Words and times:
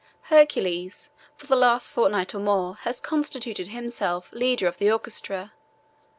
Hercules 0.33 1.11
for 1.37 1.45
the 1.45 1.55
last 1.55 1.91
fortnight 1.91 2.33
or 2.33 2.39
more 2.39 2.73
has 2.77 2.99
constituted 2.99 3.67
himself 3.67 4.31
leader 4.33 4.65
of 4.65 4.77
the 4.77 4.89
orchestra. 4.91 5.53